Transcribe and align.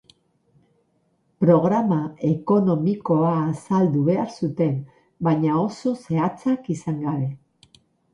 Programa 1.43 1.97
ekonomikoa 2.29 3.33
azaldu 3.41 4.05
behar 4.07 4.33
zuten, 4.39 4.73
baina 5.29 5.59
oso 5.65 5.93
zehatzak 6.07 6.73
izan 6.77 6.99
gabe. 7.05 7.29